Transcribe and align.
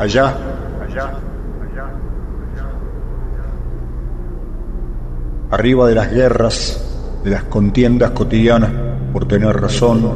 allá, 0.00 0.34
arriba 5.50 5.88
de 5.88 5.94
las 5.94 6.10
guerras, 6.10 7.20
de 7.22 7.30
las 7.30 7.44
contiendas 7.44 8.12
cotidianas 8.12 8.70
por 9.12 9.28
tener 9.28 9.54
razón, 9.60 10.10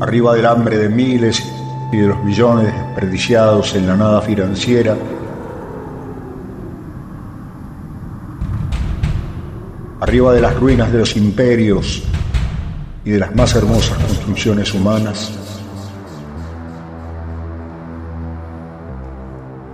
arriba 0.00 0.34
del 0.36 0.46
hambre 0.46 0.78
de 0.78 0.88
miles 0.88 1.42
y 1.90 1.96
de 1.96 2.06
los 2.06 2.22
millones 2.22 2.72
desperdiciados 2.72 3.74
en 3.74 3.88
la 3.88 3.96
nada 3.96 4.20
financiera, 4.20 4.96
arriba 9.98 10.32
de 10.32 10.40
las 10.42 10.54
ruinas 10.54 10.92
de 10.92 10.98
los 10.98 11.16
imperios 11.16 12.04
y 13.06 13.12
de 13.12 13.20
las 13.20 13.32
más 13.36 13.54
hermosas 13.54 13.96
construcciones 13.98 14.74
humanas, 14.74 15.30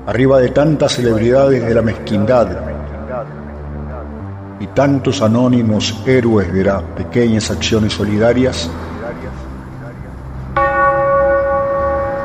arriba 0.07 0.39
de 0.39 0.51
tantas 0.51 0.93
celebridades 0.93 1.65
de 1.65 1.75
la 1.75 1.81
mezquindad 1.81 2.49
y 4.61 4.67
tantos 4.67 5.23
anónimos 5.23 5.99
héroes 6.05 6.53
de 6.53 6.63
las 6.63 6.83
pequeñas 6.83 7.51
acciones 7.51 7.95
solidarias, 7.95 8.69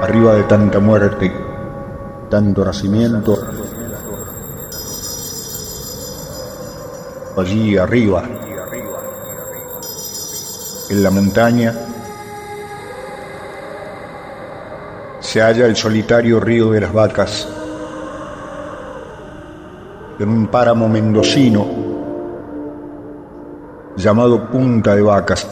arriba 0.02 0.34
de 0.34 0.44
tanta 0.44 0.82
muerte, 0.82 1.32
tanto 2.30 2.66
nacimiento, 2.66 3.34
allí 7.38 7.78
arriba, 7.78 8.24
en 10.90 11.04
la 11.04 11.12
montaña, 11.12 11.74
se 15.20 15.42
halla 15.42 15.66
el 15.66 15.76
solitario 15.76 16.40
río 16.40 16.72
de 16.72 16.82
las 16.82 16.94
vacas, 16.94 17.48
en 20.20 20.30
un 20.30 20.48
páramo 20.48 20.88
mendocino 20.88 21.68
llamado 23.96 24.50
Punta 24.50 24.96
de 24.96 25.02
Vacas, 25.02 25.48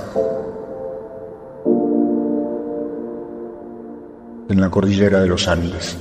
en 4.47 4.61
la 4.61 4.69
cordillera 4.69 5.19
de 5.19 5.27
los 5.27 5.47
Andes. 5.47 5.97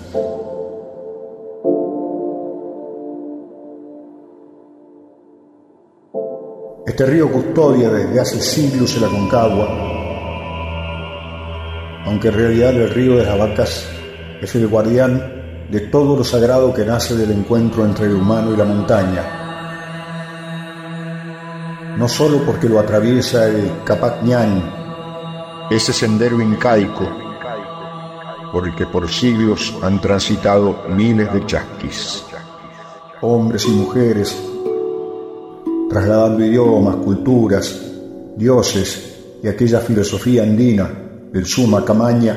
Este 6.94 7.06
río 7.06 7.28
custodia 7.28 7.90
desde 7.90 8.20
hace 8.20 8.40
siglos 8.40 8.96
el 8.96 9.02
Aconcagua, 9.02 9.66
aunque 12.06 12.28
en 12.28 12.34
realidad 12.34 12.70
el 12.70 12.88
río 12.88 13.16
de 13.16 13.24
las 13.24 13.36
vacas 13.36 13.84
es 14.40 14.54
el 14.54 14.68
guardián 14.68 15.66
de 15.72 15.80
todo 15.80 16.16
lo 16.16 16.22
sagrado 16.22 16.72
que 16.72 16.84
nace 16.84 17.16
del 17.16 17.32
encuentro 17.32 17.84
entre 17.84 18.06
el 18.06 18.14
humano 18.14 18.54
y 18.54 18.56
la 18.56 18.64
montaña. 18.64 19.24
No 21.98 22.06
solo 22.06 22.44
porque 22.46 22.68
lo 22.68 22.78
atraviesa 22.78 23.48
el 23.48 23.72
Capatñán, 23.82 24.62
ese 25.72 25.92
sendero 25.92 26.40
incaico, 26.40 27.10
por 28.52 28.68
el 28.68 28.76
que 28.76 28.86
por 28.86 29.10
siglos 29.10 29.76
han 29.82 30.00
transitado 30.00 30.84
miles 30.90 31.32
de 31.32 31.44
chasquis, 31.44 32.24
hombres 33.20 33.66
y 33.66 33.72
mujeres 33.72 34.53
trasladando 35.94 36.44
idiomas, 36.44 36.96
culturas, 36.96 37.80
dioses 38.36 39.38
y 39.40 39.46
aquella 39.46 39.78
filosofía 39.78 40.42
andina 40.42 40.90
del 41.32 41.46
suma 41.46 41.84
camaña, 41.84 42.36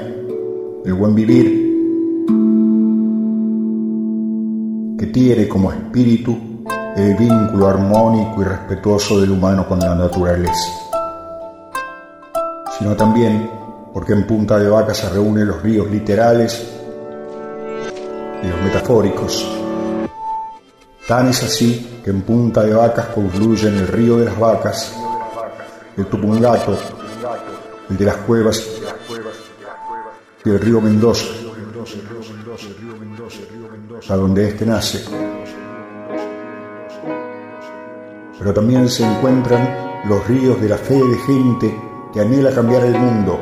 el 0.85 0.93
buen 0.93 1.15
vivir, 1.15 1.45
que 4.99 5.07
tiene 5.07 5.47
como 5.47 5.71
espíritu 5.71 6.37
el 6.97 7.15
vínculo 7.15 7.67
armónico 7.67 8.43
y 8.43 8.43
respetuoso 8.43 9.19
del 9.21 9.31
humano 9.31 9.67
con 9.67 9.79
la 9.79 9.95
naturaleza, 9.95 10.71
sino 12.77 12.95
también 12.95 13.49
porque 13.91 14.13
en 14.13 14.27
Punta 14.27 14.59
de 14.59 14.69
Vaca 14.69 14.93
se 14.93 15.09
reúnen 15.09 15.47
los 15.47 15.63
ríos 15.63 15.89
literales 15.89 16.63
y 18.43 18.47
los 18.47 18.61
metafóricos. 18.61 19.56
Tan 21.07 21.29
es 21.29 21.41
así 21.41 22.01
que 22.03 22.09
en 22.09 22.22
Punta 22.22 22.63
de 22.63 22.73
Vacas 22.73 23.06
confluyen 23.07 23.75
el 23.75 23.88
río 23.88 24.18
de 24.18 24.25
las 24.25 24.38
vacas, 24.38 24.94
el 25.95 26.06
Tupungato, 26.07 26.78
el 27.90 27.95
de 27.95 28.06
las 28.06 28.18
cuevas 28.18 28.62
y 30.44 30.50
el 30.50 30.59
río 30.59 30.81
Mendoza, 30.81 31.28
a 34.09 34.16
donde 34.18 34.50
éste 34.50 34.66
nace. 34.66 35.06
Pero 38.38 38.53
también 38.53 38.89
se 38.89 39.06
encuentran 39.06 40.03
los 40.09 40.28
ríos 40.28 40.59
de 40.59 40.68
la 40.68 40.78
fe 40.78 41.01
de 41.01 41.18
gente 41.19 41.81
que 42.13 42.19
anhela 42.19 42.51
cambiar 42.51 42.84
el 42.84 43.00
mundo, 43.00 43.39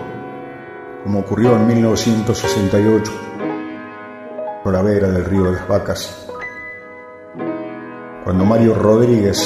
como 1.04 1.22
ocurrió 1.22 1.56
en 1.56 1.66
1968 1.66 3.12
por 4.64 4.72
la 4.72 4.84
vera 4.84 5.10
del 5.10 5.26
río 5.26 5.46
de 5.46 5.54
las 5.54 5.68
vacas 5.68 6.25
cuando 8.26 8.44
Mario 8.44 8.74
Rodríguez, 8.74 9.38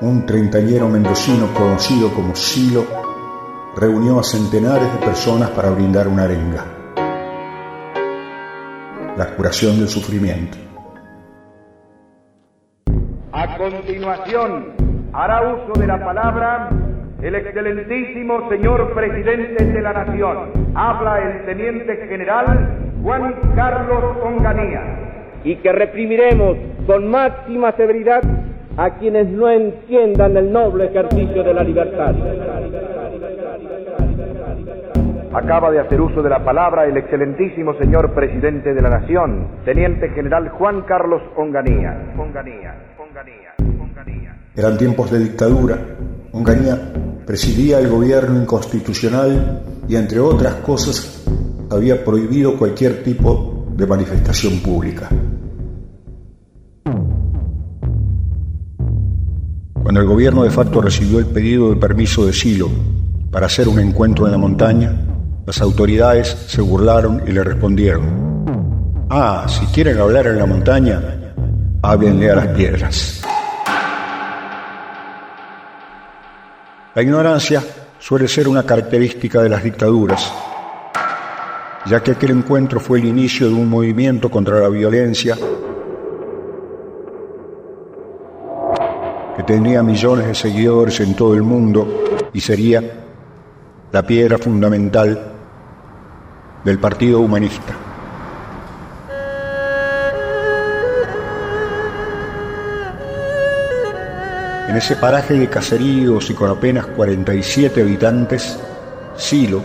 un 0.00 0.24
treintañero 0.24 0.88
mendocino 0.88 1.52
conocido 1.52 2.08
como 2.14 2.34
Silo, 2.34 2.84
reunió 3.76 4.18
a 4.18 4.22
centenares 4.22 4.90
de 4.94 5.04
personas 5.04 5.50
para 5.50 5.68
brindar 5.68 6.08
una 6.08 6.24
arenga. 6.24 6.64
La 9.18 9.36
curación 9.36 9.78
del 9.78 9.88
sufrimiento. 9.88 10.56
A 13.32 13.58
continuación, 13.58 14.72
hará 15.12 15.42
uso 15.52 15.78
de 15.78 15.86
la 15.86 16.02
palabra 16.02 16.70
el 17.20 17.34
excelentísimo 17.34 18.48
señor 18.48 18.94
presidente 18.94 19.62
de 19.62 19.82
la 19.82 19.92
Nación. 19.92 20.72
Habla 20.74 21.18
el 21.18 21.44
teniente 21.44 22.06
general 22.08 22.94
Juan 23.02 23.34
Carlos 23.54 24.16
Onganía 24.24 25.00
y 25.44 25.56
que 25.56 25.70
reprimiremos 25.70 26.56
con 26.90 27.06
máxima 27.06 27.70
severidad 27.76 28.20
a 28.76 28.98
quienes 28.98 29.28
no 29.28 29.48
entiendan 29.48 30.36
el 30.36 30.50
noble 30.50 30.86
ejercicio 30.86 31.44
de 31.44 31.54
la 31.54 31.62
libertad. 31.62 32.16
Acaba 35.32 35.70
de 35.70 35.78
hacer 35.78 36.00
uso 36.00 36.20
de 36.20 36.30
la 36.30 36.44
palabra 36.44 36.86
el 36.86 36.96
excelentísimo 36.96 37.74
señor 37.74 38.12
presidente 38.12 38.74
de 38.74 38.82
la 38.82 38.90
Nación, 38.90 39.46
teniente 39.64 40.08
general 40.08 40.48
Juan 40.48 40.82
Carlos 40.82 41.22
Onganía. 41.36 42.12
Onganía, 42.18 42.74
Onganía, 42.98 43.54
Onganía. 43.80 44.34
Eran 44.56 44.76
tiempos 44.76 45.12
de 45.12 45.20
dictadura. 45.20 45.76
Onganía 46.32 46.74
presidía 47.24 47.78
el 47.78 47.88
gobierno 47.88 48.42
inconstitucional 48.42 49.62
y, 49.88 49.94
entre 49.94 50.18
otras 50.18 50.56
cosas, 50.56 51.24
había 51.70 52.04
prohibido 52.04 52.58
cualquier 52.58 53.04
tipo 53.04 53.66
de 53.76 53.86
manifestación 53.86 54.60
pública. 54.60 55.08
Cuando 59.90 60.02
el 60.02 60.06
gobierno 60.06 60.44
de 60.44 60.52
facto 60.52 60.80
recibió 60.80 61.18
el 61.18 61.26
pedido 61.26 61.70
de 61.70 61.74
permiso 61.74 62.24
de 62.24 62.32
Silo 62.32 62.70
para 63.32 63.46
hacer 63.46 63.66
un 63.66 63.80
encuentro 63.80 64.24
en 64.24 64.30
la 64.30 64.38
montaña, 64.38 64.94
las 65.44 65.60
autoridades 65.60 66.28
se 66.46 66.60
burlaron 66.60 67.24
y 67.26 67.32
le 67.32 67.42
respondieron, 67.42 69.08
ah, 69.10 69.46
si 69.48 69.66
quieren 69.66 69.98
hablar 69.98 70.28
en 70.28 70.38
la 70.38 70.46
montaña, 70.46 71.02
háblenle 71.82 72.30
a 72.30 72.36
las 72.36 72.46
piedras. 72.56 73.20
La 76.94 77.02
ignorancia 77.02 77.60
suele 77.98 78.28
ser 78.28 78.46
una 78.46 78.62
característica 78.62 79.42
de 79.42 79.48
las 79.48 79.64
dictaduras, 79.64 80.32
ya 81.86 82.00
que 82.00 82.12
aquel 82.12 82.30
encuentro 82.30 82.78
fue 82.78 83.00
el 83.00 83.06
inicio 83.06 83.48
de 83.48 83.54
un 83.54 83.68
movimiento 83.68 84.30
contra 84.30 84.60
la 84.60 84.68
violencia 84.68 85.36
tenía 89.50 89.82
millones 89.82 90.28
de 90.28 90.34
seguidores 90.36 91.00
en 91.00 91.16
todo 91.16 91.34
el 91.34 91.42
mundo 91.42 92.30
y 92.32 92.38
sería 92.38 92.84
la 93.90 94.06
piedra 94.06 94.38
fundamental 94.38 95.32
del 96.62 96.78
Partido 96.78 97.18
Humanista. 97.18 97.74
En 104.68 104.76
ese 104.76 104.94
paraje 104.94 105.34
de 105.34 105.48
caseríos 105.48 106.30
y 106.30 106.34
con 106.34 106.48
apenas 106.48 106.86
47 106.86 107.82
habitantes, 107.82 108.56
Silo, 109.16 109.62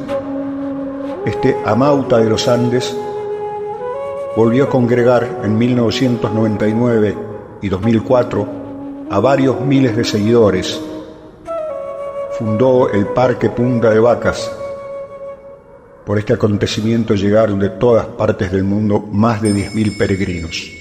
este 1.28 1.58
amauta 1.64 2.18
de 2.18 2.28
los 2.28 2.48
Andes, 2.48 2.98
volvió 4.36 4.64
a 4.64 4.70
congregar 4.70 5.42
en 5.44 5.56
1999 5.56 7.16
y 7.62 7.70
2004 7.70 8.65
a 9.10 9.20
varios 9.20 9.62
miles 9.62 9.96
de 9.96 10.04
seguidores. 10.04 10.80
Fundó 12.38 12.90
el 12.92 13.08
Parque 13.08 13.50
Punta 13.50 13.90
de 13.90 14.00
Vacas, 14.00 14.52
Por 16.06 16.20
este 16.20 16.34
acontecimiento 16.34 17.16
llegaron 17.16 17.58
de 17.58 17.70
todas 17.70 18.06
partes 18.06 18.52
del 18.52 18.64
mundo 18.64 19.00
más 19.00 19.42
de 19.42 19.52
10.000 19.54 19.98
peregrinos. 19.98 20.72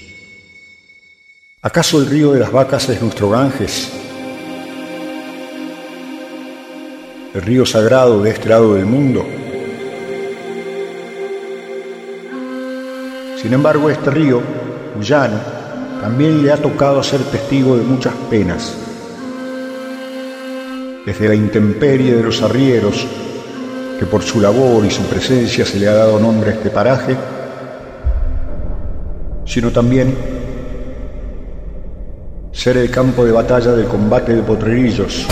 ¿Acaso 1.63 1.97
el 1.99 2.05
río 2.05 2.33
de 2.33 2.41
las 2.41 2.51
vacas 2.51 2.87
es 2.89 3.01
nuestro 3.01 3.31
Ganges? 3.31 3.91
¿El 7.33 7.41
río 7.41 7.65
sagrado 7.65 8.21
de 8.21 8.29
este 8.29 8.49
lado 8.49 8.75
del 8.75 8.85
mundo? 8.85 9.25
Sin 13.41 13.51
embargo, 13.51 13.89
este 13.89 14.11
río, 14.11 14.41
Llano, 15.01 15.64
también 16.05 16.43
le 16.43 16.51
ha 16.51 16.57
tocado 16.57 17.01
ser 17.01 17.19
testigo 17.31 17.75
de 17.75 17.81
muchas 17.81 18.13
penas. 18.29 18.75
Desde 21.03 21.27
la 21.27 21.33
intemperie 21.33 22.13
de 22.13 22.21
los 22.21 22.43
arrieros, 22.43 23.07
que 23.97 24.05
por 24.05 24.21
su 24.21 24.39
labor 24.39 24.85
y 24.85 24.91
su 24.91 25.01
presencia 25.05 25.65
se 25.65 25.79
le 25.79 25.87
ha 25.87 25.93
dado 25.95 26.19
nombre 26.19 26.51
a 26.51 26.53
este 26.53 26.69
paraje, 26.69 27.17
sino 29.47 29.71
también 29.71 30.15
ser 32.51 32.77
el 32.77 32.91
campo 32.91 33.25
de 33.25 33.31
batalla 33.31 33.71
del 33.71 33.87
combate 33.87 34.35
de 34.35 34.43
potrerillos. 34.43 35.25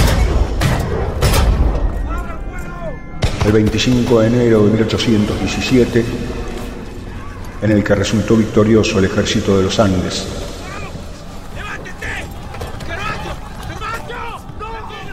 El 3.45 3.51
25 3.51 4.21
de 4.21 4.27
enero 4.27 4.65
de 4.65 4.71
1817, 4.71 6.05
en 7.61 7.71
el 7.71 7.83
que 7.83 7.93
resultó 7.93 8.35
victorioso 8.35 8.97
el 8.97 9.05
ejército 9.05 9.55
de 9.55 9.65
los 9.65 9.79
Andes. 9.79 10.43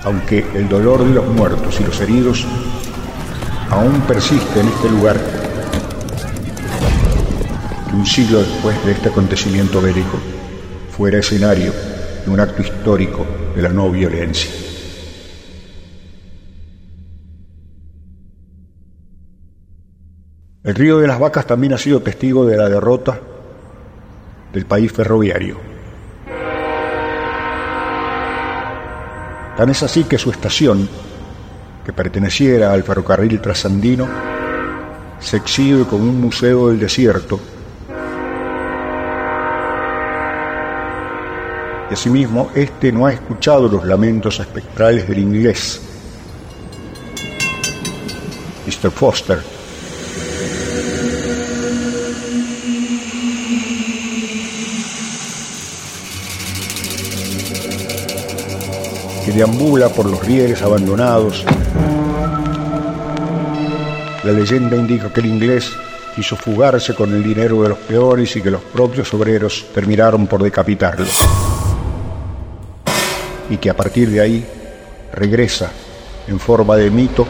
Aunque 0.05 0.47
el 0.55 0.69
dolor 0.69 1.05
de 1.05 1.15
los 1.15 1.27
muertos 1.27 1.81
y 1.81 1.85
los 1.85 2.01
heridos 2.01 2.47
aún 3.71 4.01
persiste 4.03 4.61
en 4.61 4.69
este 4.69 4.89
lugar 4.89 5.17
que 7.89 7.95
un 7.95 8.07
siglo 8.07 8.41
después 8.41 8.85
de 8.85 8.93
este 8.93 9.09
acontecimiento 9.09 9.81
bélico 9.81 10.19
fuera 10.97 11.19
escenario 11.19 11.73
de 12.25 12.31
un 12.31 12.41
acto 12.41 12.63
histórico 12.63 13.27
de 13.55 13.63
la 13.63 13.69
no 13.69 13.91
violencia. 13.91 14.51
El 20.63 20.75
río 20.75 20.99
de 20.99 21.07
las 21.07 21.19
vacas 21.19 21.47
también 21.47 21.73
ha 21.73 21.79
sido 21.79 22.01
testigo 22.03 22.45
de 22.47 22.57
la 22.57 22.69
derrota 22.69 23.19
del 24.53 24.67
país 24.67 24.93
ferroviario. 24.93 25.70
Tan 29.57 29.69
es 29.69 29.83
así 29.83 30.05
que 30.05 30.19
su 30.19 30.31
estación, 30.31 30.89
que 31.85 31.93
perteneciera 31.93 32.73
al 32.73 32.83
ferrocarril 32.83 33.41
trasandino, 33.41 34.09
se 35.19 35.37
exhibe 35.37 35.85
como 35.85 36.05
un 36.05 36.21
museo 36.21 36.69
del 36.69 36.79
desierto. 36.79 37.39
Y 41.91 41.93
asimismo, 41.93 42.51
este 42.55 42.93
no 42.93 43.07
ha 43.07 43.13
escuchado 43.13 43.69
los 43.69 43.85
lamentos 43.85 44.39
espectrales 44.41 45.09
del 45.09 45.19
inglés, 45.19 45.81
Mr. 48.67 48.91
Foster, 48.91 49.60
deambula 59.31 59.89
por 59.89 60.07
los 60.07 60.25
rieles 60.25 60.63
abandonados. 60.63 61.45
La 64.25 64.33
leyenda 64.33 64.77
indica 64.77 65.13
que 65.13 65.21
el 65.21 65.27
inglés 65.27 65.73
quiso 66.15 66.37
fugarse 66.37 66.95
con 66.95 67.15
el 67.15 67.23
dinero 67.23 67.63
de 67.63 67.71
los 67.71 67.79
peones 67.79 68.37
y 68.37 68.43
que 68.43 68.51
los 68.51 68.61
propios 68.61 69.13
obreros 69.15 69.67
terminaron 69.75 70.27
por 70.27 70.43
decapitarlo. 70.43 71.07
Y 73.49 73.57
que 73.57 73.71
a 73.71 73.77
partir 73.77 74.11
de 74.11 74.21
ahí 74.21 74.47
regresa 75.13 75.71
en 76.29 76.39
forma 76.39 76.77
de 76.77 76.91
mito 76.91 77.27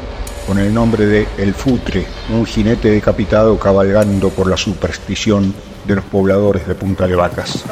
con 0.47 0.59
el 0.59 0.73
nombre 0.75 1.07
de 1.07 1.29
El 1.39 1.55
Futre, 1.55 2.05
un 2.31 2.45
jinete 2.45 2.91
decapitado 2.91 3.59
cabalgando 3.59 4.31
por 4.31 4.49
la 4.49 4.57
superstición 4.57 5.55
de 5.87 5.95
los 5.95 6.05
pobladores 6.05 6.67
de 6.67 6.75
Punta 6.75 7.07
de 7.07 7.15
Vacas. 7.15 7.65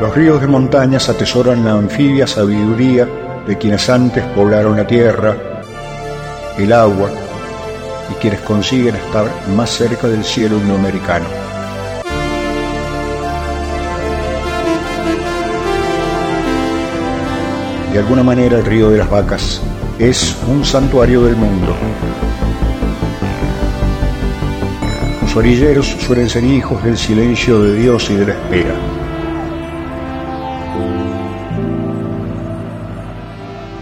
Los 0.00 0.14
ríos 0.14 0.40
de 0.40 0.46
montañas 0.46 1.08
atesoran 1.08 1.64
la 1.64 1.72
anfibia 1.72 2.24
sabiduría 2.24 3.08
de 3.44 3.58
quienes 3.58 3.90
antes 3.90 4.22
poblaron 4.26 4.76
la 4.76 4.86
tierra, 4.86 5.36
el 6.56 6.72
agua 6.72 7.10
y 8.08 8.14
quienes 8.20 8.40
consiguen 8.42 8.94
estar 8.94 9.26
más 9.56 9.70
cerca 9.70 10.06
del 10.06 10.22
cielo 10.22 10.56
indoamericano. 10.56 11.26
De 17.92 17.98
alguna 17.98 18.22
manera 18.22 18.58
el 18.58 18.64
río 18.64 18.90
de 18.90 18.98
las 18.98 19.10
vacas 19.10 19.60
es 19.98 20.36
un 20.46 20.64
santuario 20.64 21.24
del 21.24 21.34
mundo. 21.34 21.74
Los 25.22 25.34
orilleros 25.34 25.86
suelen 26.06 26.28
ser 26.28 26.44
hijos 26.44 26.84
del 26.84 26.96
silencio 26.96 27.60
de 27.62 27.74
Dios 27.74 28.08
y 28.10 28.14
de 28.14 28.26
la 28.26 28.32
espera. 28.34 28.97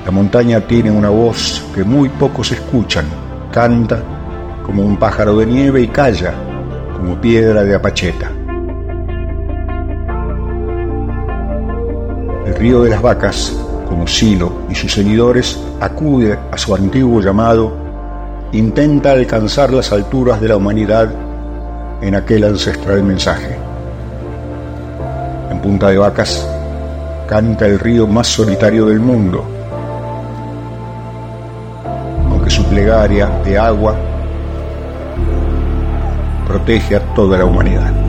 La 0.06 0.12
montaña 0.12 0.61
tiene 0.61 0.88
una 0.88 1.08
voz 1.08 1.64
que 1.75 1.82
muy 1.82 2.08
pocos 2.08 2.53
escuchan. 2.53 3.06
Canta 3.50 4.00
como 4.64 4.85
un 4.85 4.97
pájaro 4.97 5.37
de 5.38 5.47
nieve 5.47 5.82
y 5.82 5.88
calla 5.88 6.32
como 6.97 7.20
piedra 7.20 7.64
de 7.64 7.75
apacheta. 7.75 8.31
El 12.46 12.55
río 12.55 12.84
de 12.84 12.91
las 12.91 13.03
vacas, 13.03 13.53
como 13.89 14.06
Silo 14.06 14.53
y 14.70 14.77
sus 14.77 14.93
seguidores, 14.93 15.58
acude 15.81 16.39
a 16.53 16.56
su 16.56 16.72
antiguo 16.72 17.20
llamado, 17.20 17.77
intenta 18.53 19.10
alcanzar 19.10 19.72
las 19.72 19.91
alturas 19.91 20.41
de 20.41 20.46
la 20.46 20.56
humanidad 20.56 21.10
en 22.01 22.15
aquel 22.15 22.44
ancestral 22.44 23.03
mensaje. 23.03 23.56
En 25.51 25.60
Punta 25.60 25.89
de 25.89 25.98
Vacas 25.98 26.48
canta 27.27 27.67
el 27.67 27.81
río 27.81 28.06
más 28.06 28.29
solitario 28.29 28.86
del 28.86 29.01
mundo, 29.01 29.56
de 32.77 33.59
agua 33.59 33.97
protege 36.47 36.97
a 36.97 37.01
toda 37.15 37.39
la 37.39 37.47
humanidad. 37.47 38.06